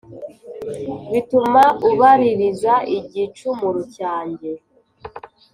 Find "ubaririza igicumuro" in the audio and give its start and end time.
1.89-3.79